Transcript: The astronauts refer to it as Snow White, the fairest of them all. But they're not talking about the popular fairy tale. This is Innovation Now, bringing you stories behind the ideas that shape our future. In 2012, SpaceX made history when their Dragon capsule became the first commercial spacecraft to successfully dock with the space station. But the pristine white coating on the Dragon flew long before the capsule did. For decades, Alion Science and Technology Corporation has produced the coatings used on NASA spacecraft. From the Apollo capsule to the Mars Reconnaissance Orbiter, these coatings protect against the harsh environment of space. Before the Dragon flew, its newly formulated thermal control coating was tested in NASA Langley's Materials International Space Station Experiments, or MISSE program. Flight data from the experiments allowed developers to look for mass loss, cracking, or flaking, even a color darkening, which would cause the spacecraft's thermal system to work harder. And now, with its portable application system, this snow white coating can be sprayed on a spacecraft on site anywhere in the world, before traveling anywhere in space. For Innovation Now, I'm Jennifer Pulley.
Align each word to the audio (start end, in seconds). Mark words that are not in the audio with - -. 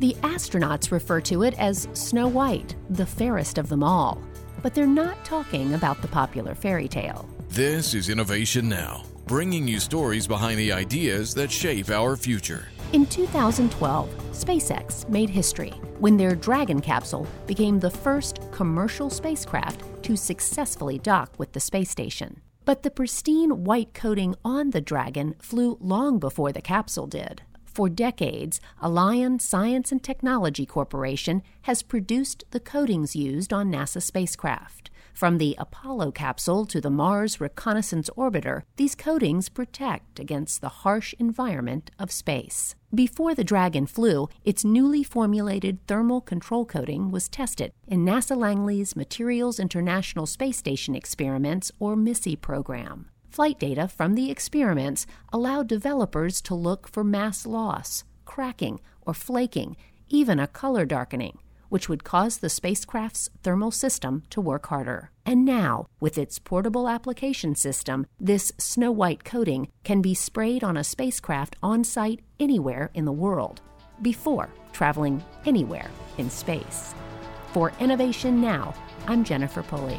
The 0.00 0.14
astronauts 0.22 0.90
refer 0.90 1.20
to 1.22 1.44
it 1.44 1.54
as 1.56 1.88
Snow 1.92 2.26
White, 2.26 2.74
the 2.90 3.06
fairest 3.06 3.58
of 3.58 3.68
them 3.68 3.84
all. 3.84 4.20
But 4.60 4.74
they're 4.74 4.86
not 4.86 5.24
talking 5.24 5.74
about 5.74 6.02
the 6.02 6.08
popular 6.08 6.54
fairy 6.56 6.88
tale. 6.88 7.28
This 7.48 7.94
is 7.94 8.08
Innovation 8.08 8.68
Now, 8.68 9.04
bringing 9.26 9.68
you 9.68 9.78
stories 9.78 10.26
behind 10.26 10.58
the 10.58 10.72
ideas 10.72 11.32
that 11.34 11.50
shape 11.50 11.90
our 11.90 12.16
future. 12.16 12.66
In 12.92 13.06
2012, 13.06 14.08
SpaceX 14.32 15.08
made 15.08 15.30
history 15.30 15.70
when 16.00 16.16
their 16.16 16.34
Dragon 16.34 16.80
capsule 16.80 17.28
became 17.46 17.78
the 17.78 17.90
first 17.90 18.40
commercial 18.50 19.10
spacecraft 19.10 20.02
to 20.02 20.16
successfully 20.16 20.98
dock 20.98 21.32
with 21.38 21.52
the 21.52 21.60
space 21.60 21.90
station. 21.90 22.40
But 22.64 22.82
the 22.82 22.90
pristine 22.90 23.62
white 23.62 23.94
coating 23.94 24.34
on 24.44 24.70
the 24.70 24.80
Dragon 24.80 25.36
flew 25.38 25.78
long 25.80 26.18
before 26.18 26.50
the 26.50 26.62
capsule 26.62 27.06
did. 27.06 27.42
For 27.74 27.88
decades, 27.88 28.60
Alion 28.80 29.40
Science 29.40 29.90
and 29.90 30.00
Technology 30.00 30.64
Corporation 30.64 31.42
has 31.62 31.82
produced 31.82 32.44
the 32.52 32.60
coatings 32.60 33.16
used 33.16 33.52
on 33.52 33.72
NASA 33.72 34.00
spacecraft. 34.00 34.90
From 35.12 35.38
the 35.38 35.56
Apollo 35.58 36.12
capsule 36.12 36.66
to 36.66 36.80
the 36.80 36.88
Mars 36.90 37.40
Reconnaissance 37.40 38.08
Orbiter, 38.16 38.62
these 38.76 38.94
coatings 38.94 39.48
protect 39.48 40.20
against 40.20 40.60
the 40.60 40.68
harsh 40.68 41.14
environment 41.18 41.90
of 41.98 42.12
space. 42.12 42.76
Before 42.94 43.34
the 43.34 43.42
Dragon 43.42 43.86
flew, 43.86 44.28
its 44.44 44.64
newly 44.64 45.02
formulated 45.02 45.84
thermal 45.88 46.20
control 46.20 46.64
coating 46.64 47.10
was 47.10 47.28
tested 47.28 47.72
in 47.88 48.04
NASA 48.04 48.36
Langley's 48.36 48.94
Materials 48.94 49.58
International 49.58 50.26
Space 50.26 50.58
Station 50.58 50.94
Experiments, 50.94 51.72
or 51.80 51.96
MISSE 51.96 52.36
program. 52.40 53.10
Flight 53.34 53.58
data 53.58 53.88
from 53.88 54.14
the 54.14 54.30
experiments 54.30 55.08
allowed 55.32 55.66
developers 55.66 56.40
to 56.42 56.54
look 56.54 56.86
for 56.86 57.02
mass 57.02 57.44
loss, 57.44 58.04
cracking, 58.24 58.78
or 59.04 59.12
flaking, 59.12 59.76
even 60.08 60.38
a 60.38 60.46
color 60.46 60.86
darkening, 60.86 61.38
which 61.68 61.88
would 61.88 62.04
cause 62.04 62.36
the 62.36 62.48
spacecraft's 62.48 63.28
thermal 63.42 63.72
system 63.72 64.22
to 64.30 64.40
work 64.40 64.66
harder. 64.66 65.10
And 65.26 65.44
now, 65.44 65.88
with 65.98 66.16
its 66.16 66.38
portable 66.38 66.88
application 66.88 67.56
system, 67.56 68.06
this 68.20 68.52
snow 68.56 68.92
white 68.92 69.24
coating 69.24 69.66
can 69.82 70.00
be 70.00 70.14
sprayed 70.14 70.62
on 70.62 70.76
a 70.76 70.84
spacecraft 70.84 71.56
on 71.60 71.82
site 71.82 72.20
anywhere 72.38 72.92
in 72.94 73.04
the 73.04 73.10
world, 73.10 73.62
before 74.00 74.48
traveling 74.72 75.24
anywhere 75.44 75.90
in 76.18 76.30
space. 76.30 76.94
For 77.52 77.72
Innovation 77.80 78.40
Now, 78.40 78.74
I'm 79.08 79.24
Jennifer 79.24 79.64
Pulley. 79.64 79.98